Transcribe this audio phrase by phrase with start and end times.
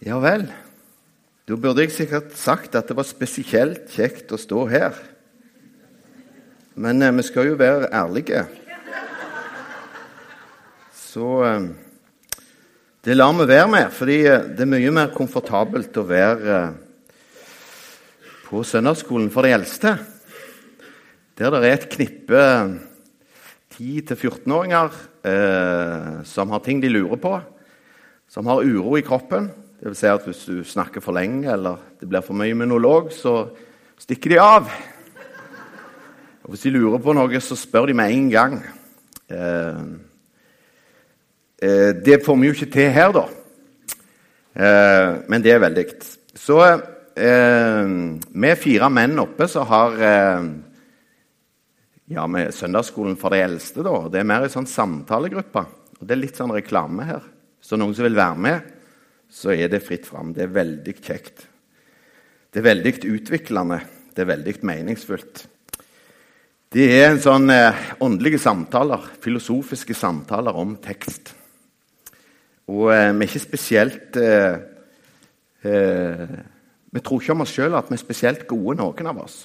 [0.00, 0.46] Ja vel.
[1.44, 4.96] Da burde jeg sikkert sagt at det var spesielt kjekt å stå her.
[6.80, 8.46] Men eh, vi skal jo være ærlige.
[10.96, 11.68] Så eh,
[13.04, 16.74] det lar vi være med, fordi eh, det er mye mer komfortabelt å være eh,
[18.48, 19.98] på søndagsskolen for de eldste.
[21.36, 22.44] Der det er et knippe
[23.76, 27.38] 10-14-åringer eh, som har ting de lurer på,
[28.32, 29.52] som har uro i kroppen.
[29.80, 33.08] Det vil si at Hvis du snakker for lenge eller det blir for mye monolog,
[33.16, 33.48] så
[33.96, 34.66] stikker de av.
[36.44, 38.56] Og Hvis de lurer på noe, så spør de med en gang.
[39.32, 39.78] Eh,
[41.64, 43.22] eh, det får vi jo ikke til her, da.
[44.52, 45.84] Eh, men det er veldig.
[46.36, 47.88] Så eh,
[48.28, 50.50] med fire menn oppe så har eh,
[52.18, 53.80] ja, med søndagsskolen for de eldste.
[53.86, 53.96] da.
[54.12, 55.64] Det er mer en sånn samtalegruppe.
[56.00, 57.24] Og Det er litt sånn reklame her.
[57.64, 58.76] Så noen som vil være med,
[59.30, 60.34] så er det fritt fram.
[60.34, 61.46] Det er veldig kjekt.
[62.50, 63.80] Det er veldig utviklende.
[64.10, 65.44] Det er veldig meningsfullt.
[66.70, 71.32] Det er en sånn eh, åndelige samtaler, filosofiske samtaler om tekst.
[72.70, 74.54] Og eh, vi er ikke spesielt eh,
[75.66, 76.40] eh
[76.90, 79.44] Vi tror ikke om oss sjøl at vi er spesielt gode, noen av oss.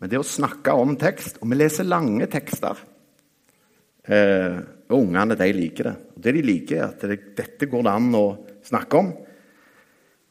[0.00, 2.78] Men det å snakke om tekst Og vi leser lange tekster.
[4.04, 4.56] Eh,
[4.88, 5.96] og ungene de liker det.
[6.16, 8.26] Og det de liker, er at det, dette går det an å
[8.66, 9.12] snakker om.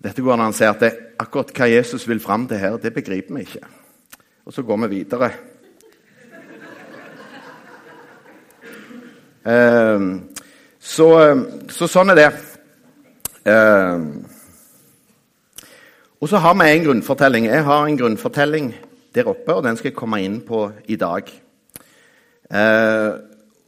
[0.01, 2.93] Dette går an å sier at det, akkurat hva Jesus vil fram til her, det
[2.95, 3.67] begriper vi ikke.
[4.45, 5.31] Og så går vi videre.
[9.41, 10.21] Uh,
[10.81, 11.07] så,
[11.69, 12.29] så, sånn er det.
[13.45, 14.25] Uh,
[16.21, 17.47] og så har vi en grunnfortelling.
[17.49, 18.73] Jeg har en grunnfortelling
[19.13, 21.29] der oppe, og den skal jeg komme inn på i dag.
[22.49, 23.21] Uh,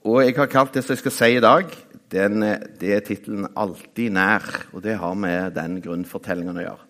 [0.03, 1.69] og jeg har kalt det som jeg skal si i dag,
[2.14, 2.45] den,
[2.80, 6.83] det er tittelen 'Alltid nær', og det har med den grunnfortellingen å gjøre.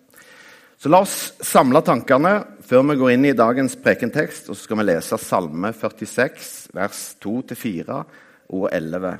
[0.78, 4.50] Så La oss samle tankene før vi går inn i dagens prekentekst.
[4.50, 8.04] og Så skal vi lese Salme 46, vers 2-4
[8.52, 9.18] og 11.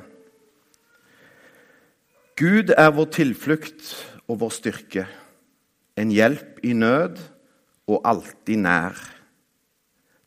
[2.37, 3.95] Gud er vår tilflukt
[4.27, 5.07] og vår styrke,
[5.95, 7.21] en hjelp i nød
[7.87, 8.97] og alltid nær.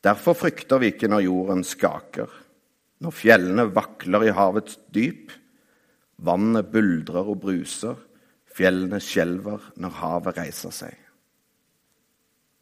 [0.03, 2.31] Derfor frykter vi ikke når jorden skaker,
[3.05, 5.34] når fjellene vakler i havets dyp.
[6.19, 7.99] Vannet buldrer og bruser,
[8.51, 10.95] fjellene skjelver når havet reiser seg.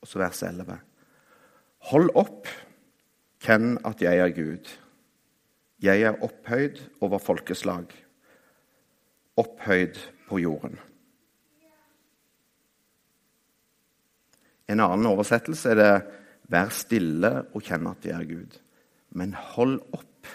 [0.04, 0.76] Og så vers 11.
[1.90, 2.50] Hold opp,
[3.42, 4.68] kjenn at jeg er Gud.
[5.82, 7.88] Jeg er opphøyd over folkeslag,
[9.40, 10.76] opphøyd på jorden.
[14.66, 16.06] En annen oversettelse er det
[16.50, 18.58] 'vær stille og kjenn at jeg er Gud'.
[19.10, 20.26] Men hold opp.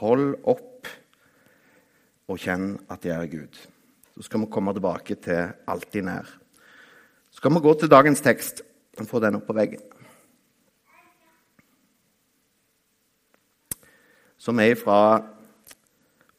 [0.00, 0.71] Hold opp
[2.32, 3.58] og kjenn at jeg er Gud.
[4.16, 6.28] Så skal vi komme tilbake til alltid nær.
[7.32, 8.62] Så skal vi gå til dagens tekst
[8.98, 9.82] og få den opp på veggen.
[14.40, 15.22] Som er fra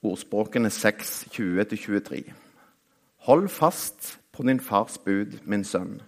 [0.03, 2.23] ordspråkene 6, 20-23.
[3.29, 6.01] Hold fast på din fars bud, min sønn.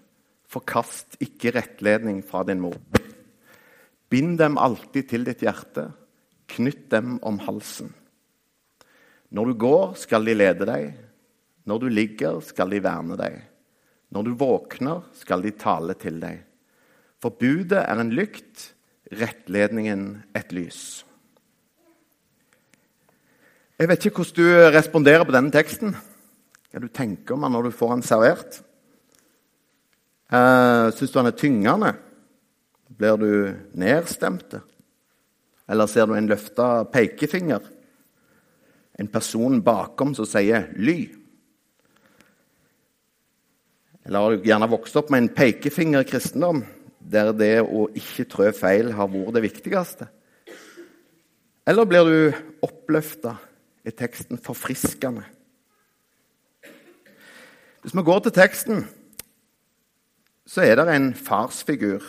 [0.52, 2.76] Forkast ikke rettledning fra din mor.
[4.12, 5.90] Bind dem alltid til ditt hjerte.
[6.52, 7.94] Knytt dem om halsen.
[9.36, 10.94] Når du går, skal de lede deg.
[11.68, 13.42] Når du ligger, skal de verne deg.
[14.16, 16.40] Når du våkner, skal de tale til deg.
[17.20, 18.70] For budet er en lykt,
[19.12, 20.06] rettledningen
[20.38, 21.04] et lys.
[23.76, 25.98] Jeg vet ikke hvordan du responderer på denne teksten.
[26.72, 28.62] Hva du tenker om den når du får den servert.
[30.32, 31.92] Uh, Syns du den er tyngende?
[32.96, 33.32] Blir du
[33.76, 34.56] nedstemt?
[35.68, 37.75] Eller ser du en løfta pekefinger?
[39.00, 41.16] En person bakom som sier 'ly'.
[44.06, 46.64] Eller har du gjerne vokst opp med en pekefinger i kristendom,
[47.12, 50.08] der det å ikke trø feil har vært det viktigste?
[51.68, 53.36] Eller blir du oppløfta?
[53.86, 55.24] Er teksten forfriskende?
[57.82, 58.86] Hvis vi går til teksten,
[60.46, 62.02] så er det en farsfigur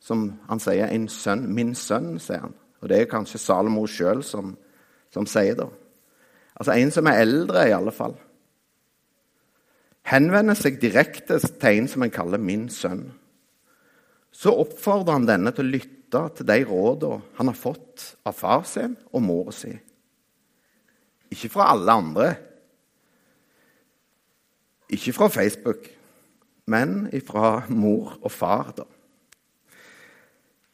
[0.00, 1.46] som han sier en sønn.
[1.54, 2.54] 'Min sønn', sier han.
[2.80, 4.56] Og det er kanskje Salomo sjøl som,
[5.10, 5.68] som sier det.
[6.54, 8.14] Altså en som er eldre, i alle fall.
[10.04, 13.12] Henvender seg direkte til en som en kaller 'min sønn'.
[14.32, 18.64] Så oppfordrer han denne til å lytte til de rådene han har fått av far
[18.64, 19.72] sin og mor si.
[21.30, 22.36] Ikke fra alle andre.
[24.90, 25.88] Ikke fra Facebook,
[26.66, 28.72] men fra mor og far.
[28.76, 28.84] da.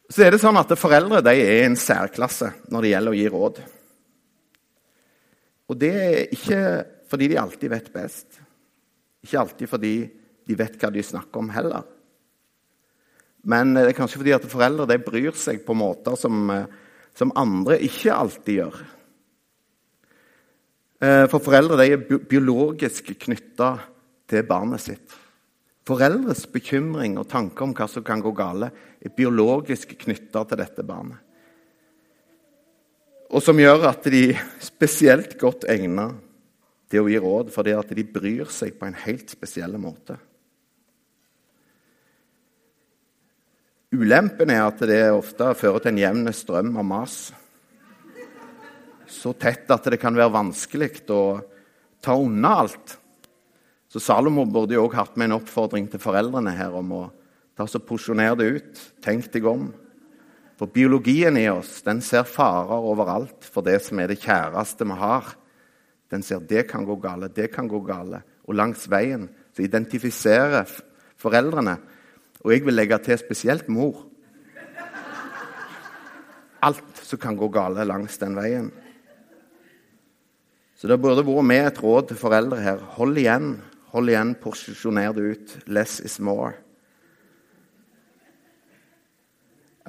[0.09, 3.15] Så er det sånn at Foreldre de er i en særklasse når det gjelder å
[3.15, 3.61] gi råd.
[5.71, 6.61] Og det er ikke
[7.11, 8.41] fordi de alltid vet best.
[9.23, 9.95] Ikke alltid fordi
[10.47, 11.85] de vet hva de snakker om, heller.
[13.47, 16.51] Men det er kanskje fordi at foreldre de bryr seg på måter som,
[17.15, 18.81] som andre ikke alltid gjør.
[21.01, 23.71] Eh, for foreldre de er biologisk knytta
[24.29, 25.17] til barnet sitt.
[25.87, 28.69] Foreldres bekymring og tanker om hva som kan gå gale,
[29.01, 31.17] er biologisk knytta til dette barnet.
[33.31, 36.17] Og som gjør at de er spesielt godt egnet
[36.91, 40.17] til å gi råd, fordi at de bryr seg på en helt spesiell måte.
[43.91, 47.15] Ulempen er at det ofte fører til en jevn strøm av mas.
[49.11, 51.23] Så tett at det kan være vanskelig å
[52.03, 52.97] ta unna alt.
[53.91, 57.01] Så Salomo burde jo òg hatt med en oppfordring til foreldrene her om å
[57.55, 58.83] ta så porsjonere det ut.
[59.03, 59.69] Tenk deg om.
[60.61, 64.97] For biologien i oss den ser farer overalt for det som er det kjæreste vi
[64.99, 65.31] har.
[66.13, 68.19] Den ser det kan gå gale, det kan gå gale.
[68.45, 69.23] Og langs veien
[69.57, 70.69] så identifiserer
[71.17, 71.73] foreldrene,
[72.45, 74.07] og jeg vil legge til spesielt mor
[76.61, 78.67] Alt som kan gå gale langs den veien.
[80.77, 82.83] Så det burde vært med et råd til foreldre her.
[82.99, 83.55] Hold igjen.
[83.95, 85.55] Hold igjen, porsjoner det ut.
[85.65, 86.53] Less is more.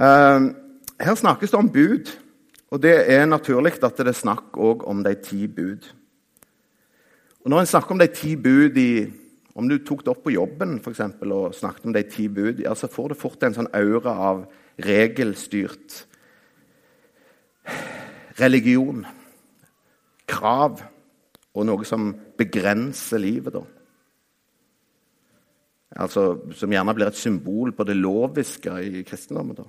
[0.01, 0.62] Uh,
[1.03, 2.13] her snakkes det om bud,
[2.71, 5.89] og det er naturlig at det er snakk òg om de ti bud.
[7.45, 9.13] Og Når en snakker om de ti bud i,
[9.55, 12.63] Om du tok det opp på jobben for eksempel, og snakket om de ti bud,
[12.65, 14.47] ja, så får det fort en sånn aura av
[14.81, 16.07] regelstyrt
[18.41, 19.05] religion
[20.25, 20.81] krav
[21.53, 23.53] og noe som begrenser livet.
[23.53, 23.63] da.
[26.01, 29.57] Altså, som gjerne blir et symbol på det loviske i kristendommen.
[29.57, 29.69] da.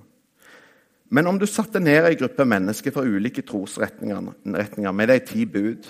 [1.14, 5.86] Men om du satte ned ei gruppe mennesker fra ulike trosretninger med de ti bud,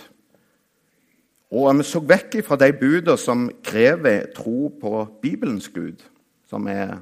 [1.55, 4.93] og om vi så vekk fra de budene som krever tro på
[5.23, 6.03] Bibelens Gud,
[6.51, 6.99] som er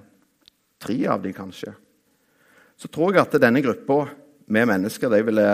[0.83, 1.73] tre av de kanskje,
[2.79, 4.05] så tror jeg at denne gruppa
[4.53, 5.49] med mennesker de ville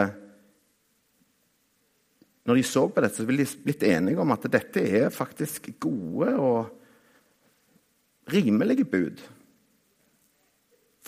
[2.48, 5.68] når de så på dette, så ville de blitt enige om at dette er faktisk
[5.84, 6.70] gode og
[8.32, 9.20] rimelige bud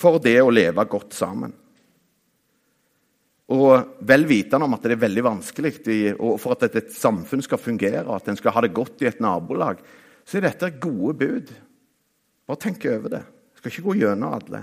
[0.00, 1.52] for det å leve godt sammen.
[3.50, 5.72] Og vel vitende om at det er veldig vanskelig
[6.14, 9.10] og for at et samfunn skal fungere, og at en skal ha det godt i
[9.10, 9.80] et nabolag,
[10.22, 11.50] så er dette gode bud.
[12.46, 13.24] Bare tenk over det.
[13.26, 14.62] Jeg skal ikke gå gjennom alle.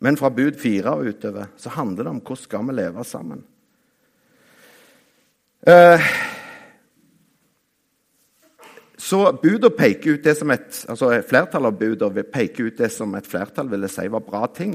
[0.00, 3.42] Men fra bud fire og utover så handler det om hvordan skal vi leve sammen.
[5.60, 6.10] Eh,
[9.00, 13.14] så buda peker ut det som et, altså Flertallet av buda peker ut det som
[13.16, 14.74] et flertall ville si var bra ting.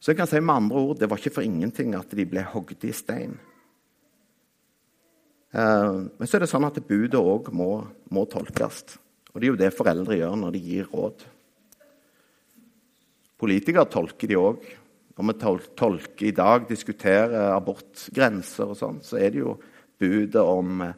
[0.00, 2.44] Så jeg kan si med andre ord, det var ikke for ingenting at de ble
[2.52, 3.38] hogd i stein.
[5.56, 7.70] Eh, men så er det sånn at budet òg må,
[8.12, 8.82] må, tolkes.
[9.32, 11.24] Og det er jo det foreldre gjør når de gir råd.
[13.40, 14.66] Politikere tolker de òg.
[15.16, 19.56] Når vi tolker i dag, diskuterer abortgrenser og sånn, så er det jo
[20.00, 20.94] budet om eh,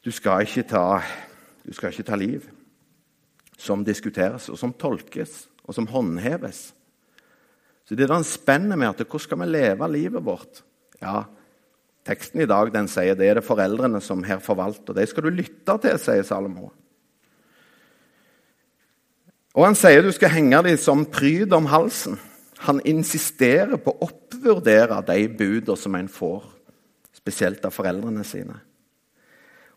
[0.00, 0.86] du skal ikke ta,
[1.66, 2.46] du skal ikke ta liv,
[3.60, 6.70] som diskuteres, og som tolkes, og som håndheves.
[7.84, 10.62] Så det er den spennet med at hvordan skal vi leve livet vårt?
[11.02, 11.24] Ja,
[12.06, 14.96] Teksten i dag den sier det er det foreldrene som her forvalter.
[14.96, 16.70] Det skal du lytte til, sier Salomo.
[19.52, 22.16] Og han sier du skal henge dem som pryd om halsen.
[22.64, 26.46] Han insisterer på å oppvurdere de budene som en får
[27.16, 28.56] spesielt av foreldrene sine.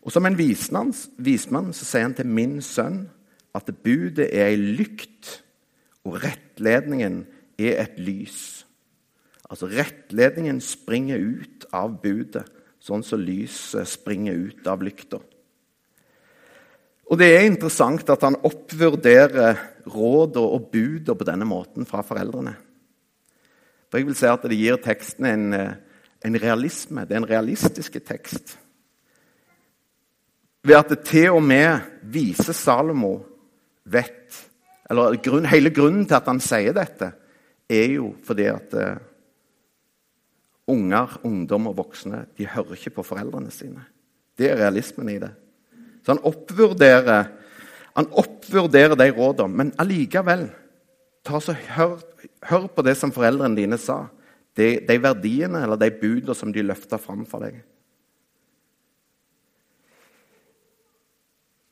[0.04, 3.06] Og Som en vismann, vismann så sier han til min sønn
[3.54, 5.40] at budet er ei lykt,
[6.04, 7.22] og rettledningen
[7.56, 8.66] er et lys.
[9.48, 12.44] Altså Rettledningen springer ut av budet,
[12.82, 15.20] sånn som lyset springer ut av lykta.
[17.08, 19.56] Og Det er interessant at han oppvurderer
[19.86, 22.56] rådene og budene på denne måten fra foreldrene.
[23.88, 25.74] For jeg vil si at Det gir teksten en eh,
[26.24, 27.04] en realisme.
[27.04, 28.56] Det er en realistisk tekst.
[30.64, 33.18] Ved at det til og med viser Salomo
[33.84, 34.40] vet
[34.90, 37.10] eller grunn, Hele grunnen til at han sier dette,
[37.68, 38.98] er jo fordi at uh,
[40.68, 43.84] unger, ungdom og voksne de hører ikke på foreldrene sine.
[44.36, 45.30] Det er realismen i det.
[46.04, 47.30] Så han oppvurderer,
[47.96, 50.50] han oppvurderer de rådene, men allikevel
[51.24, 51.96] hør,
[52.50, 54.02] hør på det som foreldrene dine sa
[54.56, 57.62] de, de verdiene eller de budene som de løfter fram for deg.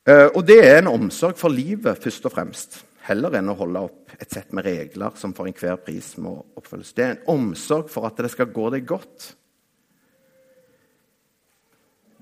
[0.02, 2.80] Og det er en omsorg for livet, først og fremst.
[3.06, 6.92] Heller enn å holde opp et sett med regler som for enhver pris må oppfylles.
[6.94, 9.32] Det er en omsorg for at det skal gå deg godt.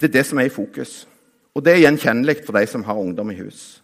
[0.00, 1.02] Det er det som er i fokus.
[1.52, 3.82] Og det er gjenkjennelig for de som har ungdom i hus.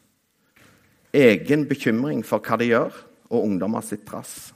[1.12, 2.95] Egen bekymring for hva de gjør,
[3.26, 4.53] og ungdommer sitt trass.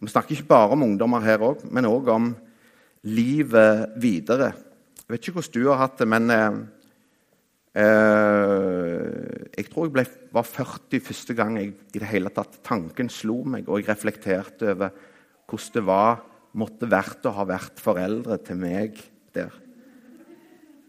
[0.00, 2.30] Vi snakker ikke bare om ungdommer her òg, men òg om
[3.06, 4.52] livet videre.
[5.04, 6.60] Jeg vet ikke hvordan du har hatt det, men eh, eh,
[7.70, 13.44] jeg tror jeg ble, var 40 første gang jeg i det hele tatt tanken slo
[13.46, 14.90] meg, og jeg reflekterte over
[15.50, 16.22] hvordan det var,
[16.58, 18.98] måtte vært å ha vært foreldre til meg
[19.34, 19.52] der.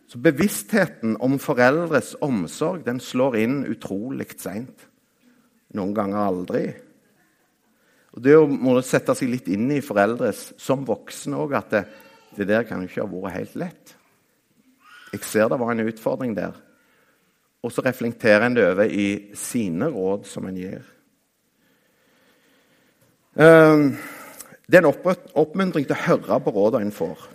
[0.09, 4.87] Så Bevisstheten om foreldres omsorg den slår inn utrolig seint.
[5.77, 6.63] Noen ganger aldri.
[8.11, 11.83] Og Det måtte sette seg litt inn i foreldres, som voksne òg, at det,
[12.35, 13.95] det, der kan jo ikke ha vært helt lett.
[15.13, 16.57] Jeg ser det var en utfordring der.
[17.61, 20.81] Og så reflekterer en det over i sine råd som en gir.
[23.37, 23.91] Ehm,
[24.67, 27.27] det er en oppmuntring til å høre på rådene en får.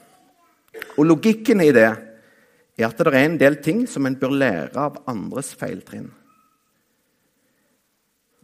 [0.97, 4.81] Og logikken i det er at det er en del ting som en bør lære
[4.81, 6.11] av andres feiltrinn.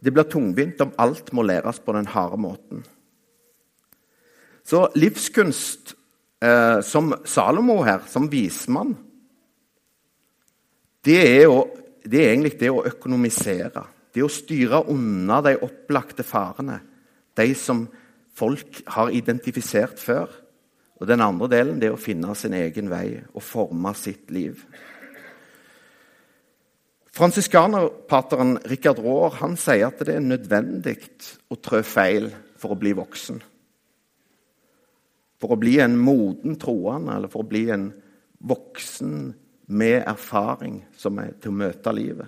[0.03, 2.83] Det blir tungvint om alt må læres på den harde måten.
[4.63, 5.93] Så livskunst
[6.43, 8.95] eh, som Salomo her, som vismann,
[11.03, 11.65] det er, å,
[12.05, 13.83] det er egentlig det å økonomisere.
[14.13, 16.79] Det å styre unna de opplagte farene.
[17.35, 17.83] De som
[18.37, 20.31] folk har identifisert før.
[21.01, 24.61] Og Den andre delen det er å finne sin egen vei og forme sitt liv.
[27.13, 30.95] Fransiskanerpateren Richard Raar sier at det er nødvendig
[31.53, 33.41] å trø feil for å bli voksen.
[35.43, 37.89] For å bli en moden troende, eller for å bli en
[38.47, 39.33] voksen
[39.67, 42.27] med erfaring som er til å møte livet.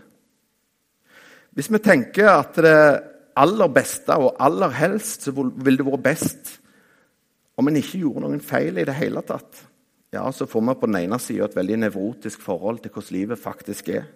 [1.56, 2.80] Hvis vi tenker at det
[3.36, 6.54] aller beste og aller helst så ville det vært best
[7.56, 9.62] om en ikke gjorde noen feil i det hele tatt,
[10.16, 13.40] ja, så får vi på den ene sida et veldig nevrotisk forhold til hvordan livet
[13.40, 14.08] faktisk er.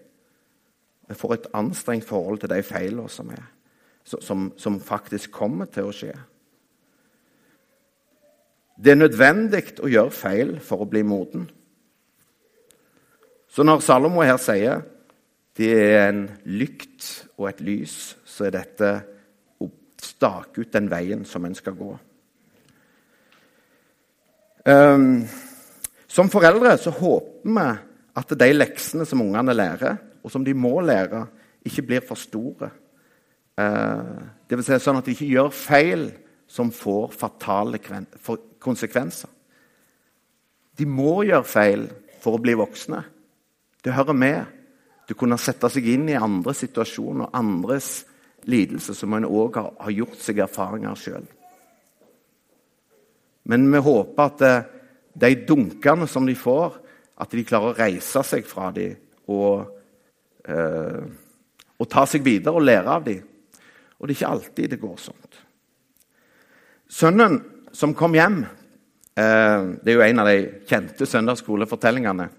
[1.10, 3.46] Vi får et anstrengt forhold til de feilene som er,
[4.04, 6.14] som, som faktisk kommer til å skje.
[8.80, 11.50] Det er nødvendig å gjøre feil for å bli moden.
[13.50, 14.84] Så når Salomo her sier
[15.60, 18.91] det er en lykt og et lys, så er dette
[19.60, 19.68] å
[20.00, 21.89] stake ut den veien som en skal gå.
[24.70, 25.25] Um,
[26.08, 27.68] som foreldre så håper vi
[28.20, 31.25] at de leksene som ungene lærer, og som de må lære,
[31.65, 32.72] ikke blir for store.
[33.60, 36.10] Uh, vil si sånn at de ikke gjør feil
[36.50, 37.79] som får fatale
[38.63, 39.29] konsekvenser.
[40.79, 41.89] De må gjøre feil
[42.24, 43.03] for å bli voksne.
[43.84, 44.46] Det hører med.
[45.08, 48.04] Du kunne sette seg inn i andre situasjoner, andres
[48.50, 51.26] lidelse, som en òg har, har gjort seg erfaringer sjøl.
[53.50, 54.68] Men vi håper at eh,
[55.20, 56.78] de dunkene som de får,
[57.20, 58.94] at de klarer å reise seg fra dem
[59.34, 59.66] og,
[60.46, 61.02] eh,
[61.80, 63.24] og ta seg videre og lære av dem.
[64.00, 65.26] Og det er ikke alltid det går sånn.
[66.90, 67.40] Sønnen
[67.76, 70.38] som kom hjem eh, Det er jo en av de
[70.70, 72.30] kjente søndagsskolefortellingene.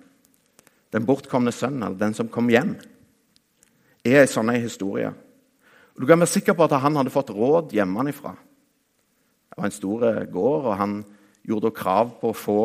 [0.90, 2.74] Den bortkomne sønnen, eller den som kom hjem,
[4.04, 5.12] er en sånn historie.
[5.94, 8.32] Du kan være sikker på at han hadde fått råd hjemmefra.
[9.50, 11.00] Det var en stor eh, gård, og han
[11.46, 12.60] gjorde krav på å få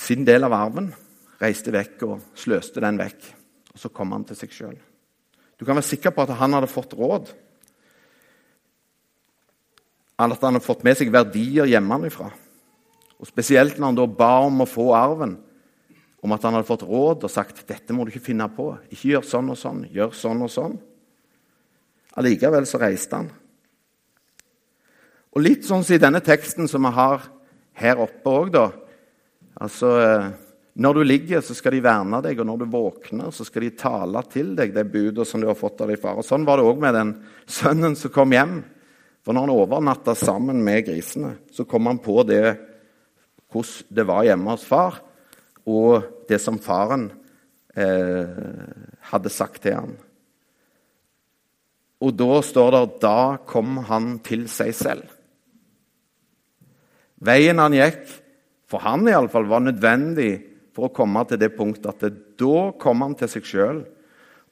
[0.00, 0.90] sin del av arven.
[1.40, 3.30] Reiste vekk og sløste den vekk.
[3.74, 4.78] Og Så kom han til seg sjøl.
[5.58, 7.32] Du kan være sikker på at han hadde fått råd.
[10.20, 12.30] At han hadde fått med seg verdier hjemmefra.
[13.20, 15.38] Og Spesielt når han da ba om å få arven,
[16.20, 18.74] om at han hadde fått råd og sagt dette må du ikke finne på.
[18.92, 19.84] Ikke gjør sånn og sånn.
[19.92, 20.76] Gjør sånn og sånn.
[22.20, 23.30] Allikevel så reiste han.
[25.30, 27.28] Og litt sånn som i denne teksten som vi har
[27.80, 28.68] her oppe òg, da.
[29.60, 30.30] Altså eh,
[30.80, 33.72] Når du ligger, så skal de verne deg, og når du våkner, så skal de
[33.78, 36.20] tale til deg det budet som du har fått av din far.
[36.20, 37.14] Og Sånn var det òg med den
[37.50, 38.60] sønnen som kom hjem.
[39.24, 42.44] For når han overnatta sammen med grisene, så kom han på det
[43.50, 45.00] hvordan det var hjemme hos far,
[45.68, 47.10] og det som faren
[47.74, 48.30] eh,
[49.10, 49.94] hadde sagt til ham.
[52.00, 55.04] Og da står det da kom han til seg selv.
[57.20, 58.06] Veien han gikk,
[58.70, 60.32] for han iallfall, var nødvendig
[60.72, 63.82] for å komme til det punktet at det, da kom han til seg sjøl.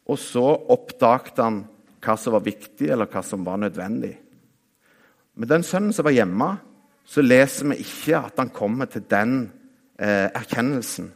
[0.09, 1.62] Og så oppdaget han
[2.05, 4.15] hva som var viktig, eller hva som var nødvendig.
[5.38, 6.50] Med den sønnen som var hjemme,
[7.09, 9.47] så leser vi ikke at han kommer til den
[9.99, 11.11] eh, erkjennelsen.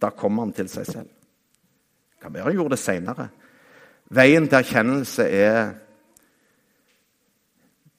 [0.00, 1.12] Da kommer han til seg selv.
[2.20, 3.28] Kan være han gjorde det seinere.
[4.10, 5.60] Veien til erkjennelse er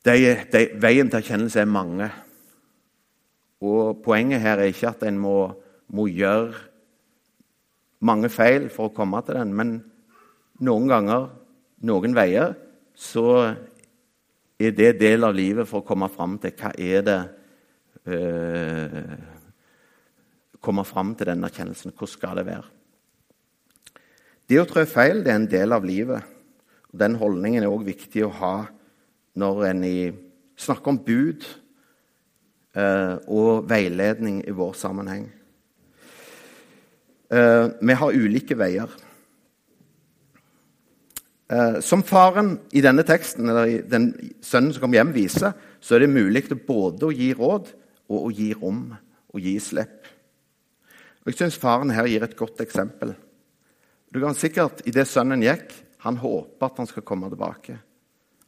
[0.05, 0.15] de,
[0.51, 2.09] de, Veien til erkjennelse er mange.
[3.61, 5.35] Og Poenget her er ikke at en må,
[5.93, 6.57] må gjøre
[8.01, 9.75] mange feil for å komme til den, men
[10.65, 11.27] noen ganger,
[11.85, 12.55] noen veier,
[12.97, 13.53] så
[14.61, 17.19] er det del av livet for å komme fram til hva er det
[18.09, 19.30] øh,
[20.61, 21.93] Komme fram til den erkjennelsen.
[21.95, 22.67] Hvordan skal det være?
[24.49, 26.27] Det å trå feil det er en del av livet.
[26.91, 28.55] Den holdningen er òg viktig å ha
[29.39, 29.83] når en
[30.59, 31.45] snakker om bud
[32.75, 35.29] eh, og veiledning i vår sammenheng.
[37.31, 38.91] Eh, vi har ulike veier.
[41.51, 44.11] Eh, som faren i denne teksten, eller den
[44.43, 47.71] sønnen som kom hjem, viser, så er det mulig både å gi råd
[48.11, 48.85] og å gi rom
[49.31, 50.00] og gi slipp.
[51.21, 53.13] Og Jeg syns faren her gir et godt eksempel.
[54.11, 55.69] Du kan sikkert, Idet sønnen gikk,
[56.01, 57.77] han håper at han skal komme tilbake.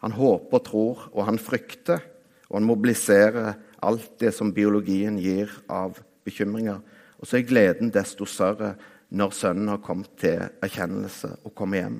[0.02, 2.02] Han håper og tror, og han frykter,
[2.50, 3.54] og han mobiliserer
[3.84, 6.82] alt det som biologien gir av bekymringer.
[7.22, 8.74] Og så er gleden desto større
[9.14, 12.00] når sønnen har kommet til erkjennelse og kommet hjem.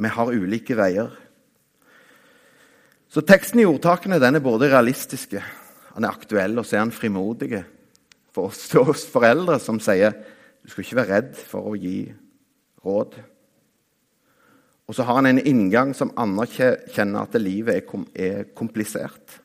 [0.00, 1.12] Vi har ulike veier.
[3.10, 5.42] Så teksten i ordtakene den er både realistiske,
[5.90, 7.52] han er aktuell, og så er han frimodig
[8.34, 10.14] for oss, oss foreldre som sier
[10.60, 12.04] du skal ikke være redd for å gi
[12.84, 13.14] råd.
[14.90, 17.86] Og så har han en inngang som anerkjenner at livet
[18.18, 19.38] er komplisert.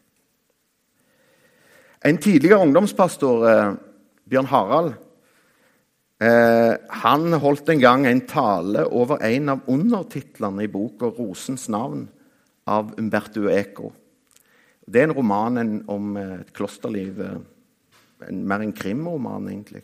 [2.05, 3.75] En tidligere ungdomspastor eh,
[4.29, 4.91] Bjørn Harald
[6.21, 12.07] eh, han holdt en gang en tale over en av undertitlene i boka 'Rosens navn'
[12.65, 13.91] av Umberto Eco.
[14.85, 17.21] Det er en roman om eh, et klosterliv.
[18.31, 19.83] Mer en krimroman, egentlig,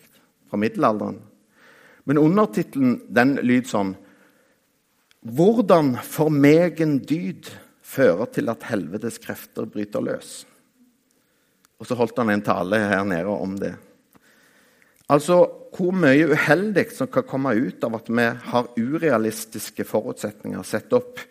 [0.50, 1.20] fra middelalderen.
[2.10, 3.92] Men undertittelen den lyder sånn
[5.22, 7.52] Hvordan for megen dyd
[7.86, 10.32] fører til at helvetes krefter bryter løs.
[11.78, 13.76] Og så holdt han en tale her nede om det.
[15.12, 20.64] Altså hvor mye uheldig som kan komme ut av at vi har urealistiske forutsetninger.
[20.68, 21.22] Sette opp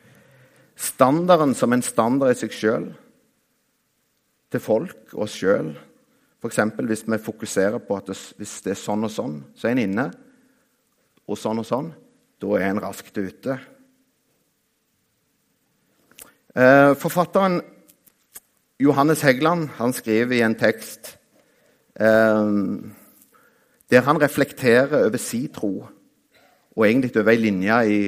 [0.81, 2.89] standarden som en standard i seg sjøl,
[4.51, 5.75] til folk og oss sjøl.
[6.41, 6.59] F.eks.
[6.89, 9.83] hvis vi fokuserer på at det, hvis det er sånn og sånn, så er en
[9.83, 10.07] inne.
[11.29, 11.91] Og sånn og sånn,
[12.41, 13.59] da er en raskt ute.
[16.57, 17.61] Eh, forfatteren
[18.81, 21.13] Johannes Heggeland han skriver i en tekst
[22.01, 22.57] eh,
[23.91, 25.75] der han reflekterer over si tro,
[26.71, 28.01] og egentlig over ei linje i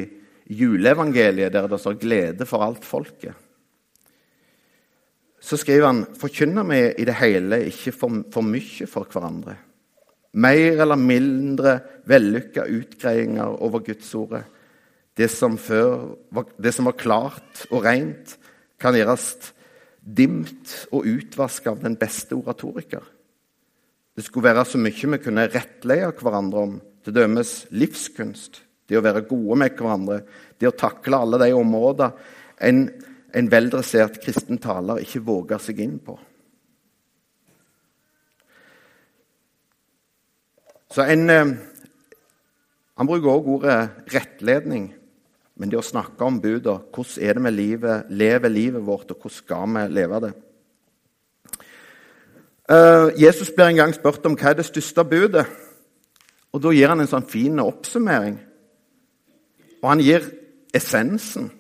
[0.57, 3.37] juleevangeliet der det står 'glede for alt folket'.
[5.43, 9.57] Så skriver han forkynner vi i det hele ikke for, for mye for hverandre.
[10.39, 11.75] Mer eller mindre
[12.09, 14.45] vellykka utgreiinger over Gudsordet.
[15.13, 18.39] Det det som var klart og rent,
[18.81, 19.53] kan gjøres
[20.03, 23.03] dimt og utvaska av den beste oratoriker.
[24.17, 29.05] Det skulle være så mye vi kunne rettleie hverandre om, til dømes livskunst, det å
[29.05, 30.21] være gode med hverandre,
[30.59, 32.13] det å takle alle de områder
[32.63, 32.85] en,
[33.35, 36.19] en veldressert kristen taler ikke våger seg inn på.
[40.93, 41.57] Så en, eh,
[42.99, 44.95] Han bruker også ordet rettledning.
[45.57, 49.17] Men det å snakke om buda, hvordan er det vi livet, lever livet vårt, og
[49.17, 50.33] hvordan skal vi leve det?
[52.71, 55.47] Uh, Jesus blir en gang spurt om hva er det største budet.
[56.53, 58.39] Og Da gir han en sånn fin oppsummering.
[59.83, 60.21] Og han gir
[60.75, 61.51] essensen.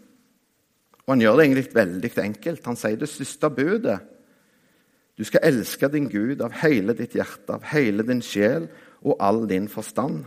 [1.12, 2.66] Han gjør det egentlig veldig enkelt.
[2.66, 3.98] Han sier det siste budet.
[5.18, 8.70] Du skal elske din Gud av hele ditt hjerte, av hele din sjel
[9.04, 10.24] og all din forstand.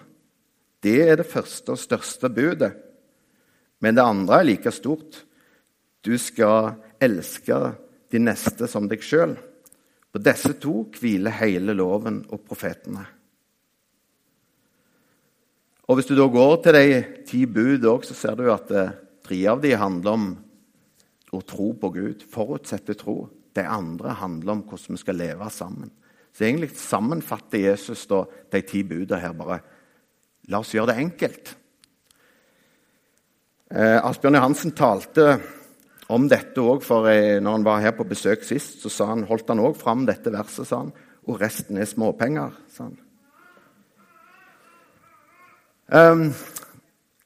[0.86, 2.76] Det er det første og største budet.
[3.82, 5.24] Men det andre er like stort.
[6.06, 7.58] Du skal elske
[8.13, 9.34] din neste som deg sjøl.
[10.13, 13.04] På disse to hviler hele loven og profetene.
[15.89, 18.93] Og Hvis du da går til de ti bud så ser du at eh,
[19.26, 20.44] tre av de handler om
[21.38, 22.26] å tro på Gud.
[22.32, 23.17] Forutsette tro.
[23.56, 25.91] Det andre handler om hvordan vi skal leve sammen.
[26.36, 29.62] Så egentlig sammenfatter Jesus da de ti budene her bare
[30.45, 31.52] La oss gjøre det enkelt.
[33.74, 35.39] Eh, Asbjørn Johansen talte
[36.13, 39.63] om dette òg, for når han var her på besøk sist, så han, holdt han
[39.63, 40.91] òg fram dette verset, sa han.
[41.26, 43.00] Og resten er småpenger, sa han.
[45.86, 46.30] Um,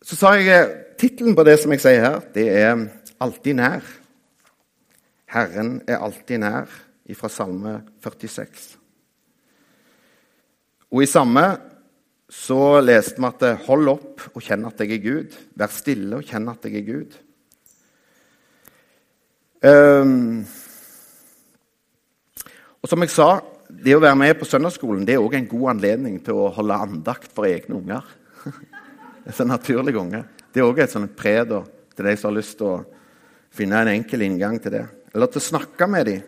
[0.04, 2.82] så sa jeg eh, Tittelen på det som jeg sier her, det er
[3.20, 3.84] 'Alltid nær'.
[5.30, 6.70] Herren er alltid nær,
[7.14, 8.78] fra Salme 46.
[10.92, 11.44] Og i samme
[12.30, 15.36] så leste vi at 'Hold opp og kjenn at jeg er Gud'.
[15.56, 17.18] Vær stille og kjenn at jeg er Gud.
[19.60, 20.46] Um,
[22.82, 25.66] og som jeg sa, det å være med på søndagsskolen det er også en god
[25.74, 28.06] anledning til å holde andakt for egne unger.
[29.26, 30.24] det er Så naturlig unge.
[30.54, 31.52] Det er òg et sånt pred
[31.96, 32.99] til de som har lyst til å
[33.54, 34.86] finne en enkel inngang til det.
[35.14, 36.26] Eller til å snakke med dem.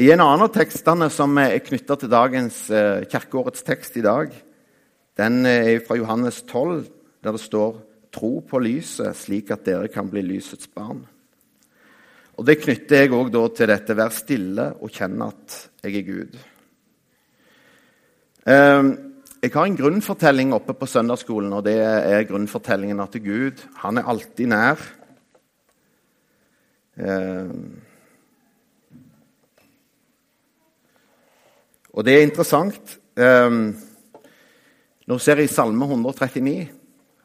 [0.00, 4.30] I en annen av tekstene som er knytta til dagens eh, kirkeårets tekst i dag,
[5.20, 6.86] den er fra Johannes 12,
[7.20, 11.04] der det står 'Tro på lyset, slik at dere kan bli lysets barn'.
[12.36, 16.38] Og Det knytter jeg òg til dette 'vær stille og kjenn at jeg er Gud'.
[18.44, 19.11] Um,
[19.42, 24.10] jeg har en grunnfortelling oppe på søndagsskolen, og det er grunnfortellingen at Gud han er
[24.12, 24.84] alltid nær.
[26.96, 27.48] Eh,
[31.92, 32.94] og det er interessant.
[33.18, 33.58] Eh,
[35.10, 36.54] nå ser jeg i Salme 139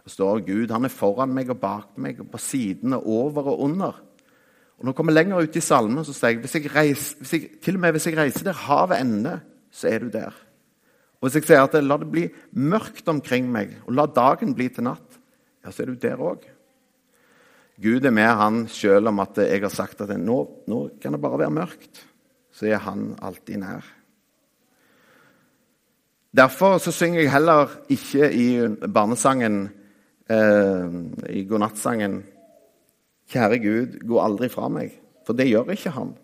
[0.07, 3.59] det står Gud han er foran meg og bak meg, og på sidene over og
[3.65, 3.97] under.
[4.79, 7.33] Og Når jeg kommer lenger ut i salmen, så sier jeg hvis jeg reiser, hvis
[7.33, 10.46] jeg, til og med hvis jeg reiser der havet ender, så er du der.
[11.17, 12.27] Og Hvis jeg sier at la det bli
[12.61, 15.17] mørkt omkring meg, og la dagen bli til natt,
[15.63, 16.45] ja, så er du der òg.
[17.81, 20.37] Gud er med han selv om at jeg har sagt at nå,
[20.69, 22.01] nå kan det bare være mørkt.
[22.53, 23.85] Så er han alltid nær.
[26.37, 28.47] Derfor så synger jeg heller ikke i
[28.93, 29.69] barnesangen,
[30.29, 30.89] eh,
[31.29, 32.23] i godnattsangen
[33.27, 34.93] 'Kjære Gud, gå aldri fra meg'.
[35.25, 36.15] For det gjør ikke han.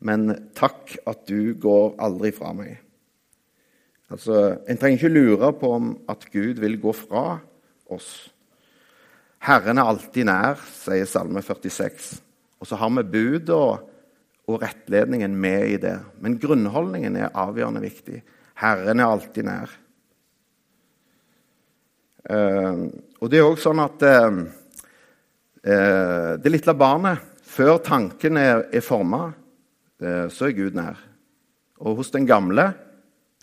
[0.00, 2.83] Men 'takk at du går aldri fra meg'.
[4.12, 7.38] Altså, En trenger ikke lure på om at Gud vil gå fra
[7.90, 8.30] oss.
[9.44, 12.20] Herren er alltid nær, sier Salme 46.
[12.60, 13.90] Og så har vi budet og,
[14.48, 15.98] og rettledningen med i det.
[16.20, 18.22] Men grunnholdningen er avgjørende viktig.
[18.60, 19.72] Herren er alltid nær.
[22.24, 22.88] Uh,
[23.20, 24.38] og det er òg sånn at uh,
[25.68, 29.28] uh, det lille barnet, før tanken er, er forma,
[30.02, 30.98] så er Gud nær.
[31.86, 32.64] Og hos den gamle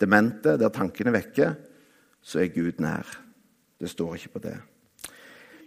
[0.02, 1.54] demente, der tankene vekker,
[2.22, 3.06] så er Gud nær.
[3.80, 4.56] Det står ikke på det.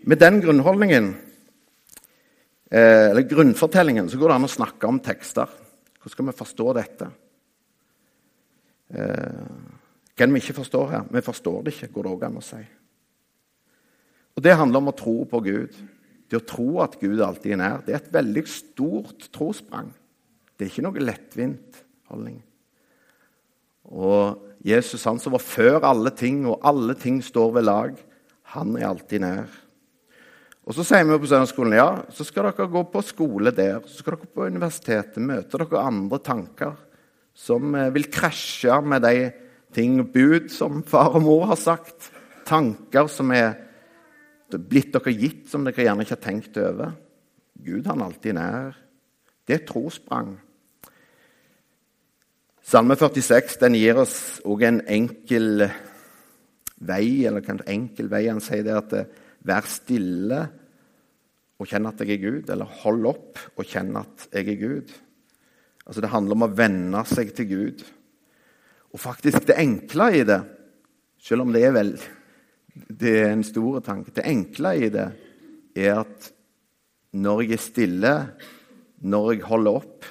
[0.06, 1.10] Med den grunnholdningen,
[2.72, 5.50] eh, eller grunnfortellingen, så går det an å snakke om tekster.
[6.00, 7.12] Hvordan skal vi forstå dette?
[8.94, 9.46] Eh,
[10.16, 11.06] hva vi ikke forstår her?
[11.12, 12.62] Vi forstår det ikke, går det òg an å si.
[14.36, 15.76] Og Det handler om å tro på Gud.
[16.30, 19.94] Det å tro at Gud alltid er nær, det er et veldig stort trossprang.
[20.56, 22.42] Det er ikke noe lettvint holdning.
[23.92, 27.94] Og Jesus, han som var før alle ting, og alle ting står ved lag,
[28.56, 29.62] han er alltid nær.
[30.66, 34.02] Og Så sier vi på søndagsskolen ja, så skal dere gå på skole der, så
[34.02, 36.74] skal dere på universitetet, møte dere andre tanker
[37.36, 39.30] som eh, vil krasje med de
[39.76, 42.10] ting og bud som far og mor har sagt.
[42.48, 43.54] Tanker som er
[44.50, 46.96] blitt dere gitt, som dere gjerne ikke har tenkt over.
[47.66, 48.78] Gud han er alltid nær.
[49.46, 50.36] Det er trossprang.
[52.66, 55.68] Salme 46 den gir oss òg en enkel
[56.82, 58.24] vei, eller kanskje enkel vei.
[58.26, 59.10] Han sier det at eh,
[59.46, 60.40] vær stille
[61.62, 64.94] og kjenn at jeg er Gud, eller hold opp og kjenn at jeg er Gud.
[65.86, 67.84] Altså Det handler om å venne seg til Gud.
[68.90, 70.40] Og faktisk det enkle i det,
[71.22, 71.92] selv om det er vel
[72.76, 75.06] det er en stor tanke Det enkle i det
[75.80, 76.32] er at
[77.16, 78.16] når jeg er stille,
[79.06, 80.10] når jeg holder opp,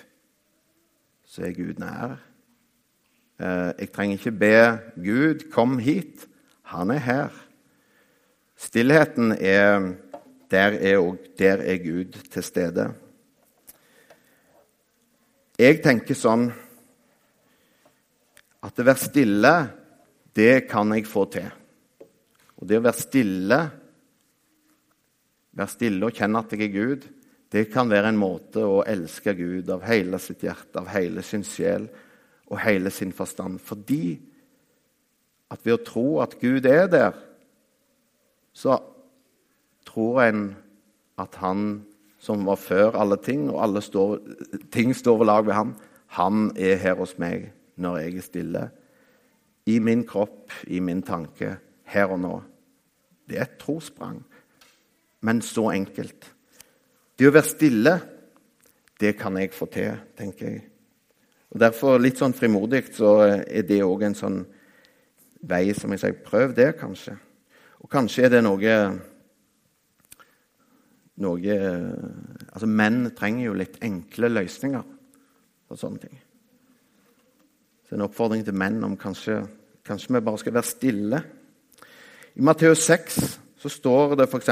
[1.28, 2.14] så er Gud nær.
[3.40, 4.56] Eh, jeg trenger ikke be
[5.02, 6.26] Gud, kom hit.
[6.70, 7.30] Han er her.
[8.56, 9.94] Stillheten er
[10.50, 12.84] Der er, og der er Gud til stede.
[15.58, 16.44] Jeg tenker sånn
[18.62, 19.52] at å være stille,
[20.36, 21.48] det kan jeg få til.
[22.60, 23.58] Og det å være stille,
[25.58, 27.08] være stille og kjenne at jeg er Gud,
[27.50, 31.42] det kan være en måte å elske Gud av hele sitt hjerte, av hele sin
[31.42, 31.88] sjel,
[32.54, 33.58] og hele sin forstand.
[33.58, 34.20] Fordi
[35.50, 37.16] at ved å tro at Gud er der,
[38.54, 38.78] så
[39.86, 40.44] tror en
[41.20, 41.84] at han
[42.24, 44.16] som var før alle ting, og alle står,
[44.72, 45.74] ting står ved lag ved ham,
[46.16, 48.62] han er her hos meg når jeg er stille.
[49.66, 52.34] I min kropp, i min tanke, her og nå.
[53.28, 54.22] Det er et trossprang,
[55.24, 56.30] men så enkelt.
[57.18, 57.94] Det å være stille,
[59.00, 60.64] det kan jeg få til, tenker jeg.
[61.54, 64.40] Og Derfor, litt sånn frimodig, så er det òg en sånn
[65.46, 67.14] vei som jeg sier Prøv det, kanskje.
[67.84, 68.78] Og kanskje er det noe
[71.22, 71.58] noe
[72.50, 74.90] Altså, menn trenger jo litt enkle løsninger
[75.68, 76.18] på sånne ting.
[77.86, 79.38] Så en oppfordring til menn om kanskje,
[79.86, 81.22] kanskje vi bare skal være stille.
[82.34, 83.18] I Matteus 6
[83.62, 84.50] så står det f.eks.: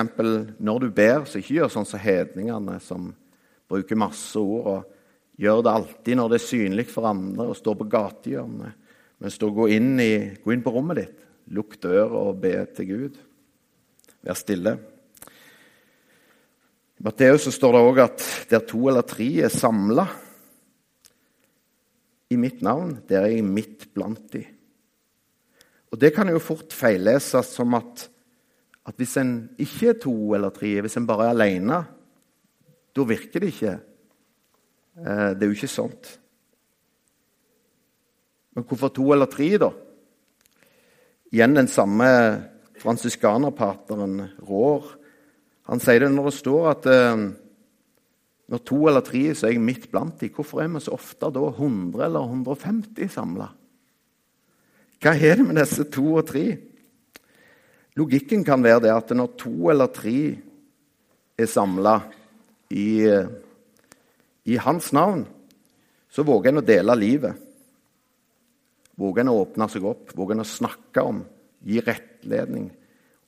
[0.59, 3.11] Når du ber, så ikke gjør sånn som hedningene, som
[3.69, 4.92] bruker masse ord og
[5.41, 8.79] Gjør det alltid når det er synlig for andre, og står på gatehjørnet.
[9.23, 11.21] Men stå, gå, inn i, gå inn på rommet ditt,
[11.55, 13.21] lukk døra og be til Gud.
[14.23, 14.75] Vær stille.
[16.99, 20.07] I Matteus står det òg at der to eller tre er samla
[22.33, 24.43] i mitt navn, der er jeg midt blant de.
[25.93, 28.07] Og Det kan jo fort feilleses som at,
[28.89, 31.81] at hvis en ikke er to eller tre, hvis en bare er alene,
[32.97, 33.75] da virker det ikke.
[34.99, 36.11] Eh, det er jo ikke sånt.
[38.53, 39.71] Men hvorfor to eller tre, da?
[41.33, 42.09] Igjen den samme
[42.83, 44.91] fransiskanerpateren rår.
[45.71, 47.25] Han sier det når det står at eh,
[48.53, 50.33] når to eller tre så er jeg midt blant dem.
[50.35, 53.49] Hvorfor er vi så ofte da 100 eller 150 samla?
[55.03, 56.45] Hva er det med disse to og tre?
[57.99, 60.19] Logikken kan være det at når to eller tre
[61.39, 61.97] er samla
[62.73, 63.09] i,
[64.45, 65.25] i hans navn,
[66.11, 67.39] så våger en å dele livet.
[68.99, 71.23] Våger en å åpne seg opp, våger en å snakke om,
[71.65, 72.69] gi rettledning.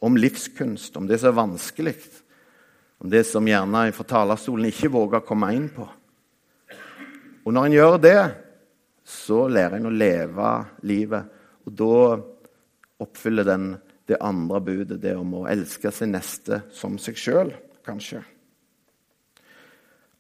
[0.05, 1.95] Om livskunst, om det som er vanskelig.
[3.01, 5.87] Om det som gjerne fra talerstolen ikke våger å komme inn på.
[7.45, 8.21] Og når en gjør det,
[9.05, 10.53] så lærer en å leve
[10.89, 11.33] livet.
[11.65, 11.97] Og da
[13.05, 13.75] oppfyller den
[14.09, 18.21] det andre budet, det om å elske sin neste som seg sjøl, kanskje.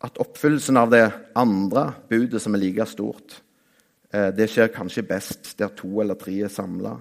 [0.04, 1.06] At oppfyllelsen av det
[1.38, 3.38] andre budet, som er like stort,
[4.14, 6.94] Eh, det skjer kanskje best der to eller tre er samla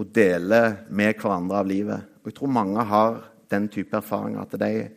[0.00, 2.08] og deler med hverandre av livet.
[2.22, 3.20] Og Jeg tror mange har
[3.52, 4.88] den type erfaringer at de,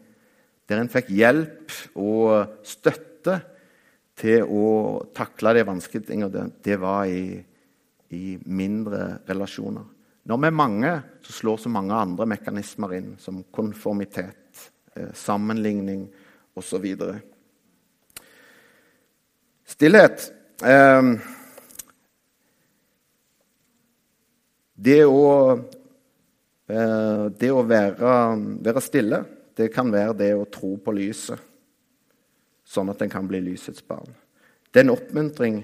[0.67, 3.39] der en fikk hjelp og støtte
[4.15, 4.67] til å
[5.15, 7.35] takle de vanskelige tingene, det, var i,
[8.15, 9.83] i, mindre relasjoner.
[10.25, 16.07] Når vi er mange, så slår så mange andre mekanismer inn, som konformitet, eh, sammenligning
[16.55, 16.85] osv.
[19.65, 20.27] Stillhet
[20.63, 21.09] eh,
[24.75, 25.29] det å,
[26.67, 28.13] eh, det å være,
[28.65, 29.21] være, stille,
[29.55, 31.39] det kan være det å tro på lyset,
[32.65, 34.11] sånn at en kan bli lysets barn.
[34.69, 35.61] Det er en oppmuntring.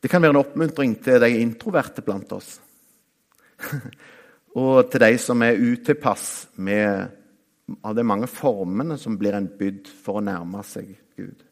[0.00, 2.58] Det kan være en oppmuntring til de introverte blant oss.
[4.60, 6.26] og til de som er utilpass
[6.60, 7.19] med
[7.84, 11.44] av de mange formene som blir en bydd for å nærme seg Gud.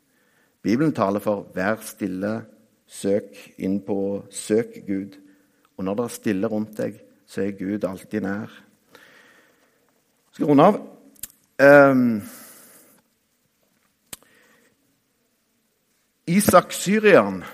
[0.63, 2.45] Bibelen taler for 'vær stille,
[2.87, 5.19] søk inn på søk Gud'.
[5.77, 8.51] Og når det er stille rundt deg, så er Gud alltid nær.
[10.27, 10.81] Jeg skal runde av.
[11.91, 12.23] Um,
[16.27, 17.45] Isak Syrian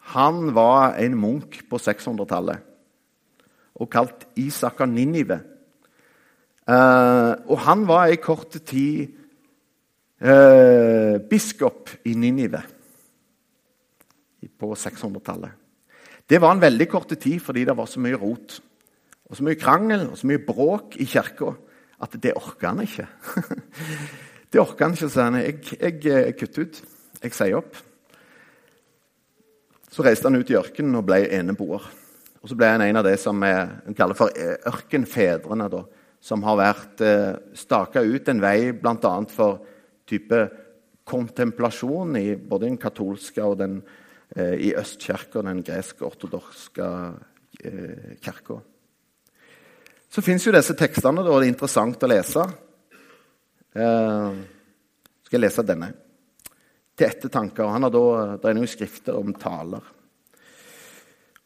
[0.00, 2.58] han var en munk på 600-tallet
[3.80, 5.40] og kalt Isak av Ninive.
[6.70, 9.08] Uh, og han var i kort tid
[10.20, 12.60] eh, biskop i Ninive
[14.60, 15.56] på 600-tallet.
[16.28, 18.60] Det var en veldig kort tid fordi det var så mye rot
[19.30, 21.54] og så mye krangel og så mye bråk i kirka
[22.00, 23.06] at det orka han ikke.
[24.52, 25.40] det orka han ikke, sa han.
[25.42, 26.82] Jeg, jeg, jeg kutter ut.
[27.20, 27.76] Jeg sier opp.
[29.90, 31.88] Så reiste han ut i ørkenen og ble eneboer.
[32.40, 33.52] Og så ble han en av det som vi
[33.98, 34.32] kaller for
[34.70, 35.82] ørkenfedrene, da,
[36.20, 39.12] som har vært eh, staka ut en vei bl.a.
[39.32, 39.62] for
[40.08, 40.40] type
[41.10, 43.80] kontemplasjon i både den katolske og den
[44.36, 46.90] eh, i østkirka, den gresk-ortodokske
[47.64, 48.60] eh, kirka.
[50.10, 52.44] Så fins jo disse tekstene, og det er interessant å lese.
[53.78, 54.38] Eh,
[55.26, 55.92] skal jeg lese denne?
[56.98, 57.70] Til ettertanker.
[57.70, 58.04] Han har da,
[58.36, 59.84] Det er noen skrifter om taler.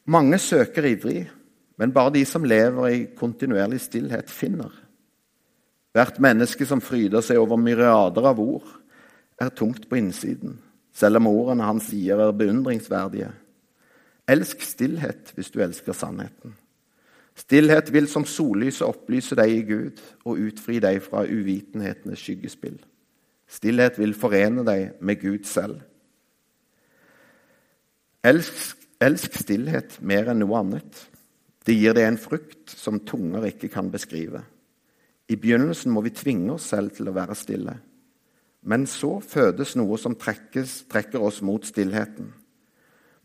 [0.09, 1.23] Mange søker ivrig,
[1.77, 4.71] men bare de som lever i kontinuerlig stillhet, finner.
[5.95, 8.67] Hvert menneske som fryder seg over myriader av ord,
[9.39, 10.57] er tungt på innsiden,
[10.95, 13.31] selv om ordene han sier, er beundringsverdige.
[14.31, 16.55] Elsk stillhet hvis du elsker sannheten.
[17.35, 22.77] Stillhet vil som sollyset opplyse deg i Gud og utfri deg fra uvitenhetenes skyggespill.
[23.51, 25.83] Stillhet vil forene deg med Gud selv.
[28.25, 31.03] Elsk, elsk stillhet mer enn noe annet.
[31.65, 34.43] Det gir deg en frukt som tunger ikke kan beskrive.
[35.25, 37.73] I begynnelsen må vi tvinge oss selv til å være stille.
[38.65, 42.31] Men så fødes noe som trekkes, trekker oss mot stillheten.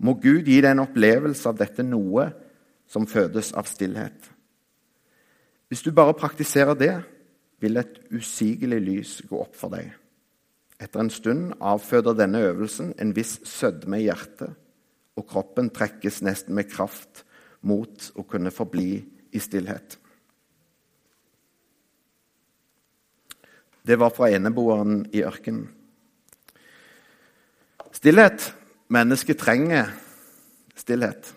[0.01, 2.31] Må Gud gi deg en opplevelse av dette noe
[2.89, 4.31] som fødes av stillhet.
[5.69, 6.95] Hvis du bare praktiserer det,
[7.61, 9.93] vil et usigelig lys gå opp for deg.
[10.81, 14.57] Etter en stund avføder denne øvelsen en viss sødme i hjertet,
[15.21, 17.27] og kroppen trekkes nesten med kraft
[17.67, 18.93] mot å kunne forbli
[19.33, 19.97] i stillhet.
[23.83, 25.69] Det var fra eneboeren i ørkenen.
[27.93, 28.53] Stillhet.
[28.91, 29.91] Mennesket trenger
[30.75, 31.29] stillhet.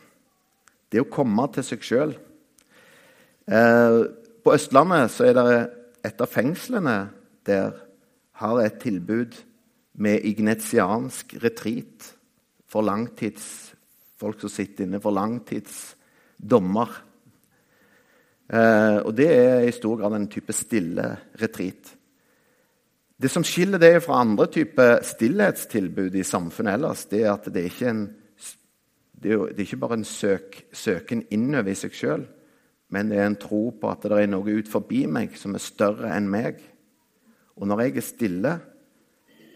[0.89, 2.13] Det å komme til seg sjøl.
[3.45, 3.97] Eh,
[4.43, 5.57] på Østlandet så er det
[6.09, 6.95] et av fengslene
[7.45, 7.77] der
[8.41, 9.37] har et tilbud
[10.01, 12.09] med ignetiansk retreat
[12.65, 13.73] for langtids
[14.17, 15.99] folk som sitter inne for langtidsdommer.
[18.53, 21.05] Eh, og det er i stor grad en type stille
[21.41, 21.93] retreat.
[23.23, 27.61] Det som skiller det fra andre typer stillhetstilbud i samfunnet ellers, det er at det
[27.61, 28.03] er ikke en
[29.23, 32.25] det er, jo, det er ikke bare en søk, søken innover i seg sjøl,
[32.91, 35.63] men det er en tro på at det er noe ut forbi meg som er
[35.63, 36.59] større enn meg.
[37.55, 38.51] Og når jeg er stille,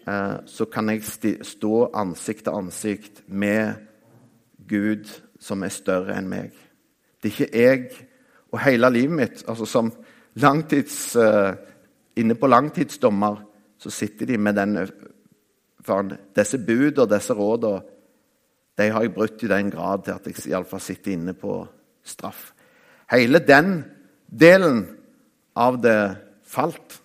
[0.08, 1.04] eh, så kan jeg
[1.44, 3.84] stå ansikt til ansikt med
[4.72, 5.12] Gud
[5.44, 6.56] som er større enn meg.
[7.24, 8.08] Det er ikke jeg
[8.52, 9.92] og hele livet mitt altså som
[10.36, 11.56] langtids, eh,
[12.18, 13.44] Inne på langtidsdommer
[13.78, 14.72] så sitter de med den,
[16.34, 17.82] disse bud og disse rådene
[18.78, 21.60] de har jeg brutt i den grad til at jeg iallfall sitter inne på
[22.06, 22.52] straff.
[23.10, 23.80] Hele den
[24.30, 24.84] delen
[25.58, 26.02] av det
[26.46, 27.00] falt.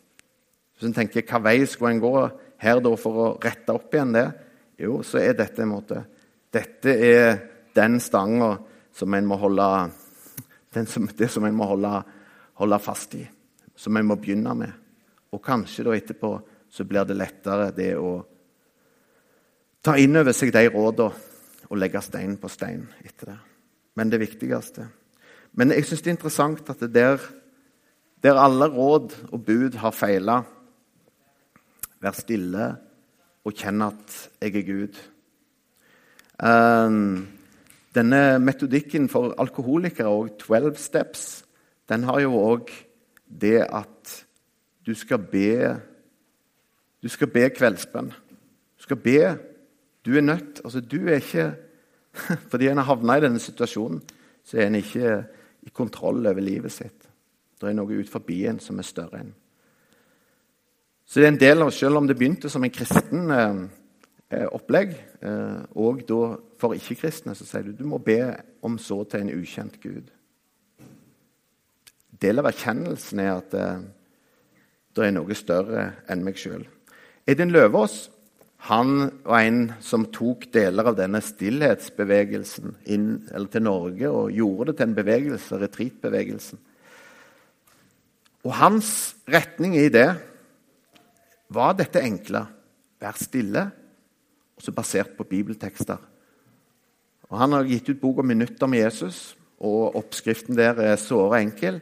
[0.75, 2.13] Hvis en tenker hva vei skulle en gå
[2.63, 4.27] her da for å rette opp igjen det,
[4.83, 6.05] jo, så er dette en måte
[6.53, 7.39] Dette er
[7.73, 8.59] den stanga
[8.93, 9.69] som en må holde
[10.87, 12.03] som, Det som en må holde,
[12.55, 13.23] holde fast i.
[13.77, 14.73] Som en må begynne med.
[15.33, 16.33] Og kanskje da etterpå
[16.73, 18.13] så blir det lettere det å
[19.85, 21.31] ta inn over seg de rådene
[21.69, 23.39] og legge stein på stein etter det.
[23.97, 24.89] Men det viktigste
[25.53, 27.21] Men jeg syns det er interessant at det der,
[28.25, 30.43] der alle råd og bud har feila
[32.03, 32.71] Vær stille
[33.45, 34.97] og kjenn at jeg er Gud.
[36.43, 37.29] Um,
[37.95, 41.45] denne metodikken for alkoholikere, og 12 steps,
[41.89, 42.71] den har jo òg
[43.27, 44.27] det at
[44.87, 45.81] du skal be
[47.03, 48.13] Du skal be kveldsbønn.
[48.79, 49.39] Du skal be
[50.05, 51.55] du er nødt altså Du er ikke
[52.51, 54.03] Fordi en har havna i denne situasjonen,
[54.45, 55.25] så er en ikke
[55.63, 57.07] i kontroll over livet sitt.
[57.61, 59.31] Det er noe ut forbi en som er større enn.
[61.07, 63.63] Så det er en del av, Selv om det begynte som en kristen eh,
[64.31, 68.21] eh opplegg, eh, og da for ikke-kristne, så sier du du må be
[68.63, 70.11] om så til en ukjent Gud.
[72.23, 73.85] Del av erkjennelsen er at eh,
[74.95, 76.67] det er noe større enn meg sjøl.
[77.27, 78.05] Edin Løvaas
[78.69, 83.09] han var en som tok deler av denne stillhetsbevegelsen inn,
[83.51, 86.61] til Norge og gjorde det til en bevegelse, retreatbevegelsen.
[88.47, 88.93] Og hans
[89.27, 90.07] retning i det
[91.53, 92.45] var dette enkle
[93.03, 93.67] vær stille,
[94.55, 95.99] også basert på bibeltekster.
[97.33, 101.81] Og Han har gitt ut boka 'Minutter med Jesus', og oppskriften der er såre enkel.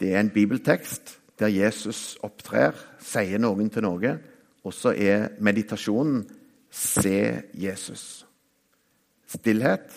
[0.00, 4.18] Det er en bibeltekst der Jesus opptrer, sier noen til noe
[4.64, 6.22] og så er meditasjonen
[6.70, 8.24] se Jesus.
[9.26, 9.90] Stillhet.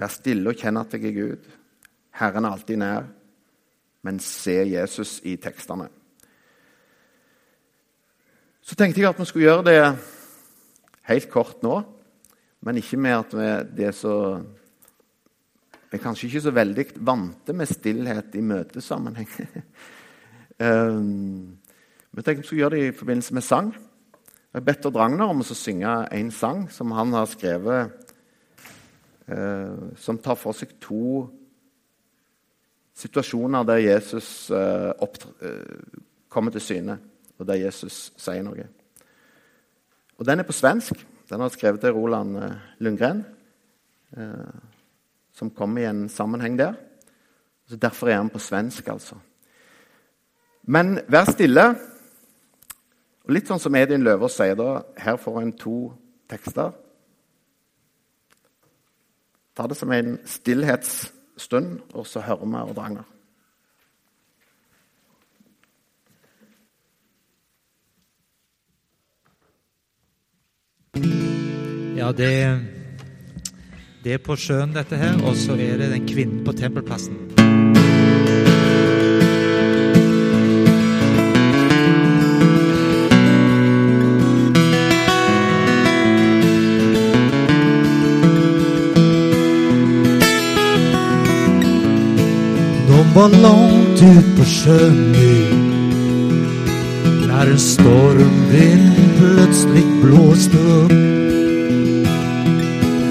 [0.00, 1.48] Vær stille og kjenn at jeg er Gud.
[2.16, 3.08] Herren er alltid nær.
[4.02, 5.90] Men se Jesus i tekstene.
[8.64, 9.80] Så tenkte jeg at vi skulle gjøre det
[11.10, 11.82] helt kort nå.
[12.60, 13.34] Men ikke med at
[13.76, 14.14] vi, er så
[15.90, 19.28] Vi er kanskje ikke så veldig vante med stillhet i møtesammenheng.
[20.66, 21.58] um,
[22.10, 23.72] Vi tenkte vi skulle gjøre det i forbindelse med sang.
[24.50, 27.92] Jeg har bedt Ragnar om å synge en sang som han har skrevet,
[29.30, 31.28] eh, som tar for seg to
[32.98, 35.54] situasjoner der Jesus eh, eh,
[36.28, 36.98] kommer til syne,
[37.38, 38.66] og der Jesus sier noe.
[40.18, 41.06] Og Den er på svensk.
[41.30, 43.24] Den har skrevet til Roland eh, Lundgren,
[44.16, 44.54] eh,
[45.32, 46.74] som kom i en sammenheng der.
[47.70, 49.14] Så Derfor er han på svensk, altså.
[50.62, 51.68] Men vær stille.
[53.24, 55.76] Og Litt sånn som Edin Løvaas sier da, her får en to
[56.30, 56.74] tekster.
[59.54, 63.06] Ta det som en stillhetsstund, og så hører vi Ordranger.
[72.16, 72.60] Det,
[74.04, 77.30] det er på sjøen, dette her, og så er det den kvinnen på tempelplassen.
[93.14, 95.12] var langt ut på sjøen
[97.26, 101.19] når en stormvind plutselig blåste upp.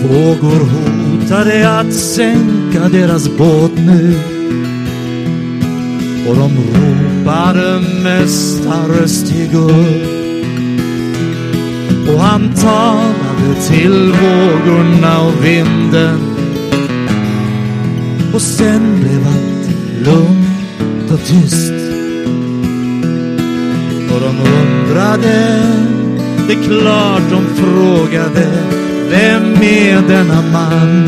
[0.04, 4.20] Vågor hotade att sänka deras båt nu
[6.30, 10.20] och de ropade mästarröst stig upp.
[12.10, 16.30] Och han talade till vågorna och vinden
[18.34, 19.70] och sen blev allt
[20.06, 21.74] lugnt och tyst.
[24.12, 25.62] Och de undrade,
[26.48, 28.79] det är klart de frågade,
[29.10, 31.08] vem är denna man?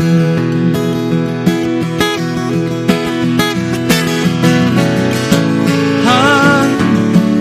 [6.04, 6.66] Han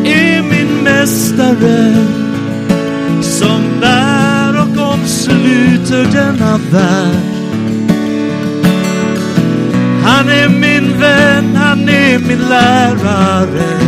[0.05, 2.05] är min mästare
[3.21, 7.31] som bär och omsluter denna värld.
[10.03, 13.79] Han är min vän, han är min lärare.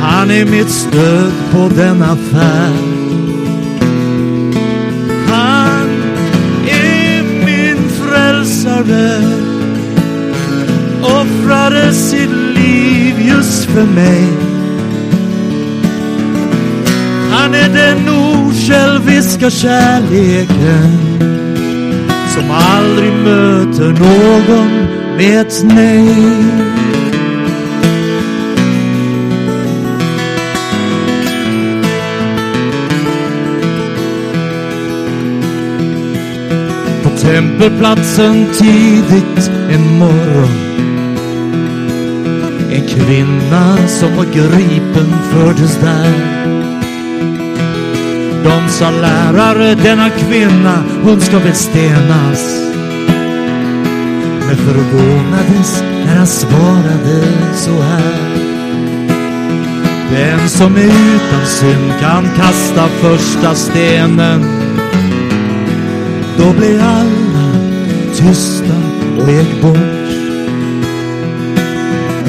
[0.00, 2.89] Han är mitt stöd på denna färd.
[8.84, 9.22] Frälsare.
[11.02, 14.28] Offrade sitt liv just för mig.
[17.30, 20.98] Han är den osjälviska kärleken
[22.34, 24.70] som aldrig möter någon
[25.16, 26.14] med ett nej.
[37.30, 40.56] Tempelplatsen tidigt en morgon.
[42.72, 46.12] En kvinna som var gripen fördes där.
[48.44, 51.54] De sa lärare, denna kvinna, hon ska väl
[54.46, 57.24] Men förvånades när han svarade
[57.54, 58.40] så här.
[60.10, 64.44] Den som är utan synd kan kasta första stenen.
[66.38, 67.19] Då blir alla
[68.20, 68.74] tysta
[69.18, 70.10] och bort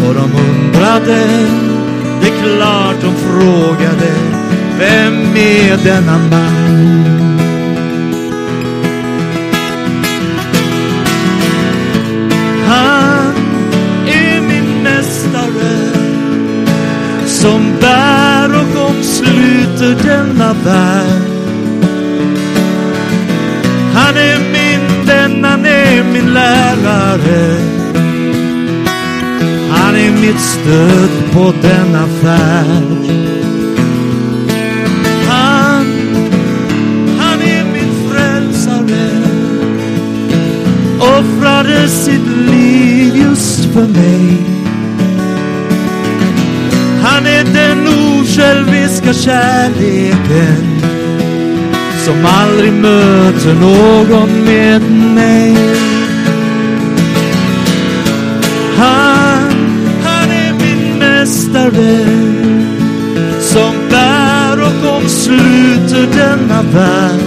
[0.07, 1.27] Och de undrade,
[2.21, 4.11] det är klart de frågade
[4.79, 7.11] Vem är denna man?
[12.67, 13.35] Han
[14.07, 15.91] är min mästare
[17.25, 21.31] som bär och omsluter denna värld
[23.93, 24.51] han är
[26.02, 27.58] är min lärare.
[29.70, 33.06] Han är mitt stöd på denna färd.
[35.28, 35.86] Han,
[37.20, 39.10] han är min frälsare.
[40.99, 44.38] Offrade sitt liv just för mig.
[47.04, 50.82] Han är den osjälviska kärleken
[52.12, 54.82] som aldrig möter någon med
[55.16, 55.57] meg.
[58.78, 59.53] Han,
[60.03, 62.05] han är min mästare
[63.39, 67.22] som bär och omsluter denna värld.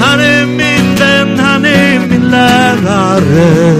[0.00, 3.74] Han är min vän, han är min lärare.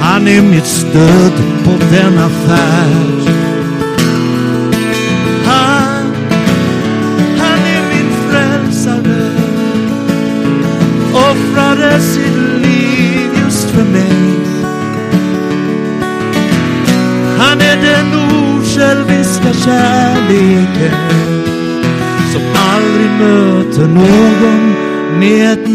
[0.00, 1.32] Han är mitt stöd
[1.64, 3.17] på denna färd.
[11.58, 14.12] Offrade sitt liv just för mig
[17.38, 20.94] Han är den osjälviska kärleken
[22.32, 24.74] Som aldrig möter någon
[25.20, 25.68] med ett